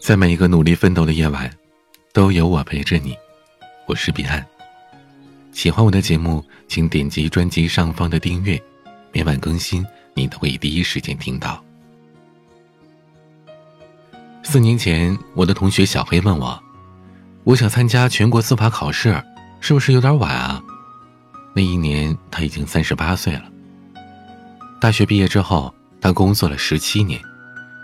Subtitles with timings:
[0.00, 1.50] 在每一个努力奋斗的夜晚，
[2.12, 3.16] 都有我陪着你。
[3.86, 4.44] 我是彼岸。
[5.52, 8.60] 喜欢我的节目，请点击专辑上方的订阅，
[9.12, 9.84] 每晚更新，
[10.14, 11.62] 你都会第一时间听到。
[14.42, 16.60] 四年前，我的同学小黑问我
[17.44, 19.22] ：“我想参加全国司法考试，
[19.60, 20.62] 是不是有点晚啊？”
[21.54, 23.44] 那一年他已经三十八岁了。
[24.80, 27.20] 大学毕业之后，他工作了十七年。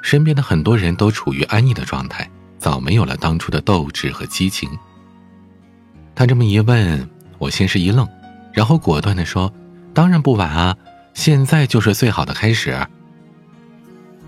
[0.06, 4.70] 身边的很多人都处于安逸的状态，早没有了当初的斗志和激情。
[6.14, 8.08] 他这么一问，我先是一愣，
[8.52, 9.52] 然后果断的说
[9.92, 10.76] ：“当然不晚啊，
[11.12, 12.78] 现在就是最好的开始。”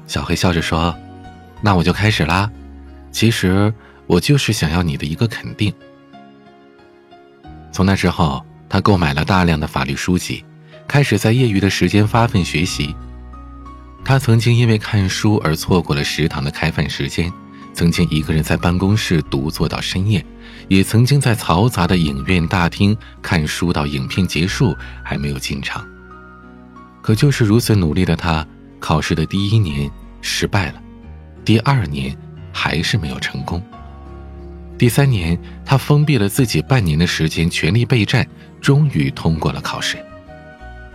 [0.09, 0.93] 小黑笑着说
[1.63, 2.51] ：“那我就开始啦。
[3.13, 3.73] 其实
[4.09, 5.73] 我就是想要你的一个肯定。”
[7.71, 10.45] 从那之后，他购买了大量的法律书籍，
[10.89, 12.97] 开始在业余的时间发奋学习。
[14.09, 17.31] 他曾经因为看书而错过了食堂的开饭时间，
[17.75, 20.25] 曾经一个人在办公室独坐到深夜，
[20.67, 24.75] 也曾经在嘈杂的影院大厅看书到影片结束
[25.05, 25.87] 还没有进场。
[27.03, 28.47] 可就是如此努力的他，
[28.81, 29.91] 考试的第一年
[30.23, 30.81] 失败了，
[31.45, 32.17] 第二年
[32.51, 33.63] 还是没有成功，
[34.79, 38.27] 第三年他封闭了自己半年的时间，全力备战，
[38.59, 40.03] 终于通过了考试。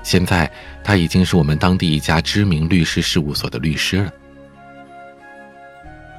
[0.03, 0.51] 现在
[0.83, 4.11] 他已经是我们当地一家知名律师事务所的律师了。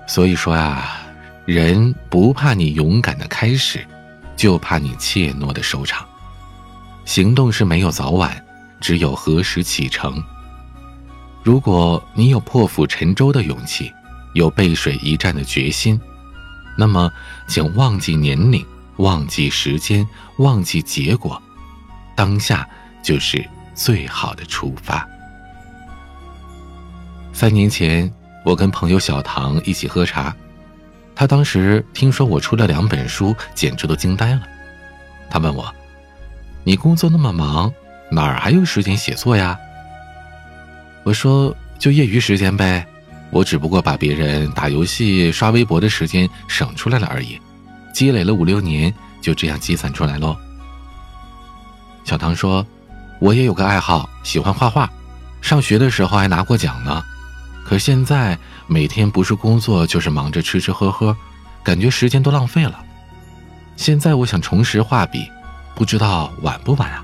[0.08, 1.02] 所以说啊，
[1.46, 3.86] 人不怕你勇敢的开始，
[4.36, 6.06] 就怕你怯懦的收场。
[7.04, 8.42] 行动是没有早晚，
[8.80, 10.22] 只有何时启程。
[11.42, 13.92] 如果你有破釜沉舟的勇气，
[14.32, 16.00] 有背水一战的决心，
[16.76, 17.12] 那么
[17.46, 18.64] 请忘记年龄，
[18.96, 21.40] 忘记时间，忘记结果，
[22.16, 22.66] 当下
[23.02, 23.44] 就是。
[23.74, 25.06] 最好的出发。
[27.32, 28.10] 三年前，
[28.44, 30.34] 我跟朋友小唐一起喝茶，
[31.16, 34.42] 他当时听说我出了两本书，简直都惊呆了。
[35.28, 35.74] 他问我
[36.62, 37.72] ：“你工作那么忙，
[38.10, 39.58] 哪儿还有时间写作呀？”
[41.02, 42.86] 我说：“就业余时间呗，
[43.30, 47.40] 我只不过把别人打游戏、刷微博的时间省出来了而已，
[47.92, 50.36] 积累了五六年，就这样积攒出来喽。”
[52.06, 52.64] 小唐说。
[53.20, 54.90] 我也有个爱好，喜欢画画，
[55.40, 57.02] 上学的时候还拿过奖呢。
[57.64, 61.16] 可现在每天不是工作就是忙着吃吃喝喝，
[61.62, 62.78] 感觉时间都浪费了。
[63.76, 65.26] 现在我想重拾画笔，
[65.74, 67.02] 不知道晚不晚啊？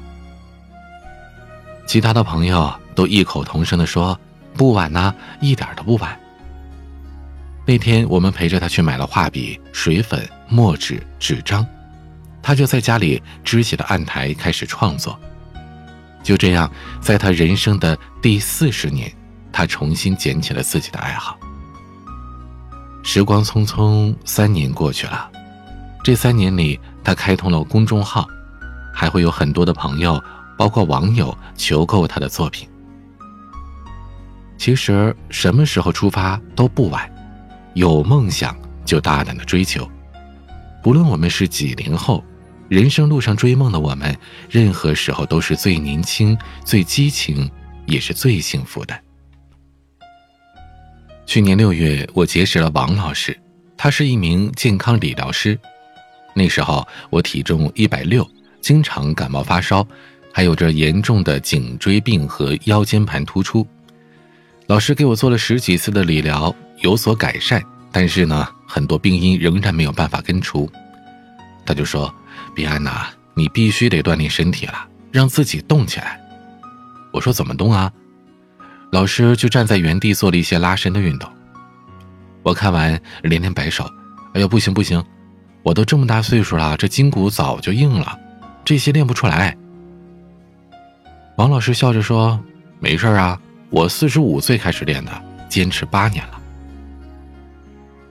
[1.87, 4.19] 其他的朋友都异口同声的说
[4.54, 6.19] 不晚呐，一点都不晚。
[7.66, 11.66] 那天我们陪着他去买了画笔、水粉、墨纸、纸张，
[12.43, 15.19] 他就在家里支起了案台开始创作。
[16.22, 16.70] 就这样，
[17.00, 19.10] 在他人生的第四十年，
[19.50, 21.38] 他重新捡起了自己的爱好。
[23.03, 25.31] 时光匆匆，三年过去了，
[26.04, 28.28] 这三年里，他开通了公众号，
[28.92, 30.22] 还会有很多的朋友，
[30.58, 32.69] 包括网友求购他的作品。
[34.58, 37.10] 其实，什么时候出发都不晚，
[37.72, 38.54] 有梦想
[38.84, 39.91] 就大胆的追求，
[40.82, 42.22] 不论我们是几零后。
[42.70, 44.16] 人生路上追梦的我们，
[44.48, 47.50] 任何时候都是最年轻、最激情，
[47.84, 48.97] 也是最幸福的。
[51.26, 53.36] 去年六月，我结识了王老师，
[53.76, 55.58] 他是一名健康理疗师。
[56.32, 58.25] 那时候我体重一百六，
[58.60, 59.84] 经常感冒发烧，
[60.32, 63.66] 还有着严重的颈椎病和腰间盘突出。
[64.69, 67.60] 老师给我做了十几次的理疗，有所改善，
[67.91, 70.70] 但是呢，很多病因仍然没有办法根除。
[71.66, 72.14] 他就说。
[72.55, 76.21] 彼岸呐，你必须得锻炼身体了，让自己动起来。
[77.12, 77.91] 我说怎么动啊？
[78.93, 81.31] 老师就站在原地做了一些拉伸的运动。
[82.43, 83.89] 我看完连连摆手
[84.34, 85.03] ：“哎呀，不行不行，
[85.62, 88.19] 我都这么大岁数了，这筋骨早就硬了，
[88.65, 89.56] 这些练不出来。”
[91.37, 92.39] 王老师笑着说
[92.81, 93.41] ：“没事啊，
[93.71, 96.41] 我四十五岁开始练的，坚持八年了。”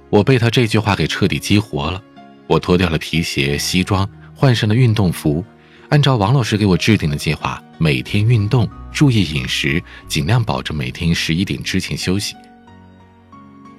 [0.09, 2.01] 我被他这句话给彻底激活了，
[2.47, 4.09] 我脱掉了皮鞋、西装。
[4.39, 5.43] 换上了运动服，
[5.89, 12.37] 按照王老师给我制定的计划，每天运动，注意饮食，尽量保证每天十一点之前休息。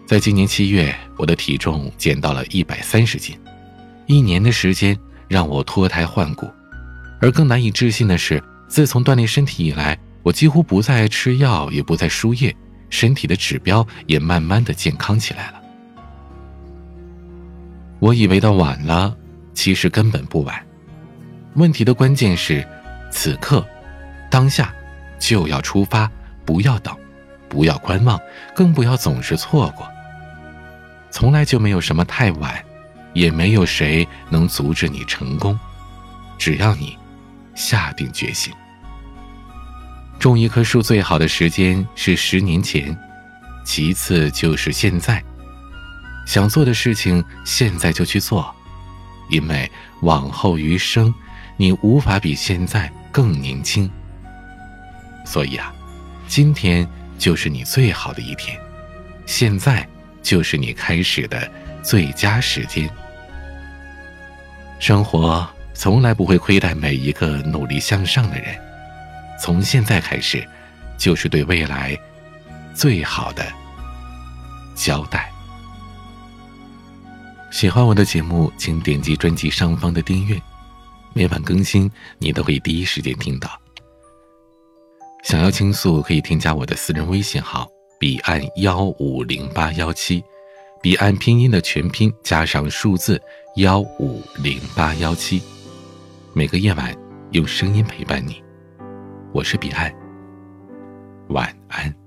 [0.07, 3.35] 在今年七月，我的体重减到了一百三十斤，
[4.05, 4.95] 一年的时间
[5.29, 6.47] 让我脱胎换骨。
[7.23, 12.55] 而更难以置信的是，自从锻炼身体以来，我几乎不再吃药，也不再输液，
[12.91, 15.62] 身体的指标也慢慢的健康起来了。
[17.99, 19.17] 我以为的晚了。
[19.55, 20.67] 其实根本不晚，
[21.55, 22.67] 问题的关键是，
[23.11, 23.67] 此刻，
[24.31, 24.73] 当下，
[25.19, 26.11] 就要出发，
[26.44, 26.94] 不要等。
[27.49, 28.17] 不要观望，
[28.55, 29.85] 更不要总是错过。
[31.11, 32.64] 从来就没有什么太晚，
[33.12, 35.58] 也没有谁能阻止你成功。
[36.38, 36.97] 只要你
[37.56, 38.55] 下定决心。
[40.20, 42.97] 种一棵树最好的时间是十年前，
[43.64, 45.20] 其次就是现在。
[46.26, 48.55] 想做的事情，现在就去做，
[49.31, 49.71] 因为
[50.03, 51.15] 往后余生，
[51.56, 53.91] 你无法比现在更年轻。
[55.25, 55.73] 所以啊，
[56.27, 56.87] 今天
[57.19, 58.59] 就是你最好的一天，
[59.27, 59.87] 现在
[60.23, 61.50] 就是你开始的
[61.82, 62.88] 最佳时间。
[64.79, 68.59] 生活从来不会亏待每一个努力向上的人，
[69.41, 70.47] 从现在开始，
[70.99, 71.97] 就是对未来
[72.75, 73.47] 最好的
[74.75, 75.31] 交代。
[77.50, 80.41] 喜欢我的节目，请点击专辑上方的订阅，
[81.12, 83.50] 每晚更新，你都会第一时间听到。
[85.25, 87.69] 想要倾诉，可以添加我的私人微信号：
[87.99, 90.23] 彼岸幺五零八幺七，
[90.81, 93.20] 彼岸拼音的全拼加上数字
[93.56, 95.43] 幺五零八幺七。
[96.32, 96.97] 每个夜晚
[97.32, 98.43] 用声音陪伴你，
[99.32, 99.93] 我是彼岸，
[101.29, 102.00] 晚安。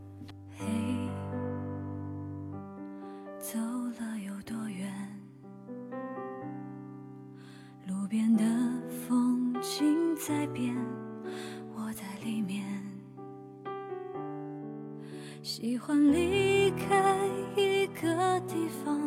[15.43, 17.17] 喜欢离开
[17.57, 18.97] 一个地方，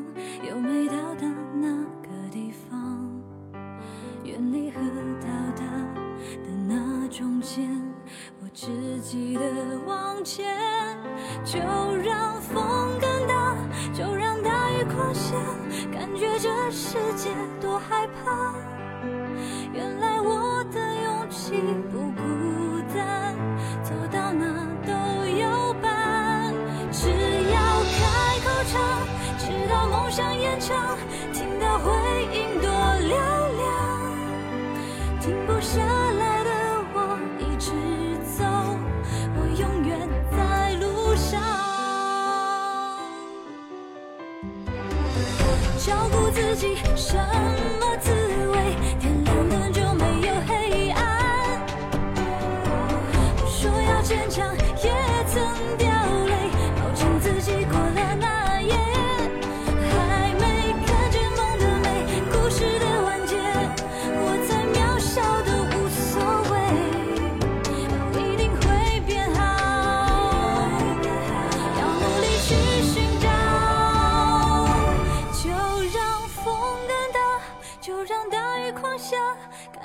[0.47, 3.09] 又没到达那个地方，
[4.23, 4.79] 远离和
[5.19, 5.65] 到达
[6.45, 7.67] 的那中间，
[8.43, 8.67] 我只
[9.01, 9.41] 记得
[9.87, 10.55] 往前。
[11.43, 11.59] 就
[30.17, 30.97] 直到梦想延长，
[31.31, 31.93] 听到回
[32.33, 33.07] 音多嘹
[33.59, 33.69] 亮，
[35.21, 35.83] 停不下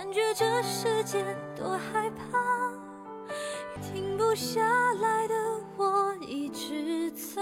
[0.04, 1.24] 感觉这世界
[1.56, 2.74] 多害怕。
[3.80, 4.60] 停不下
[4.94, 5.36] 来的
[5.78, 7.40] 我一直走，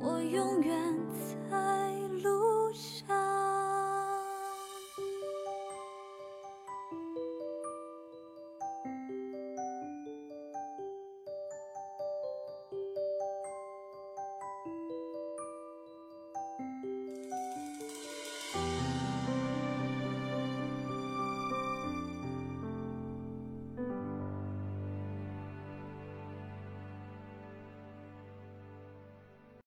[0.00, 0.71] 我永远